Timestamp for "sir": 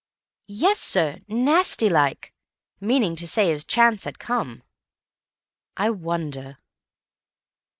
0.79-1.19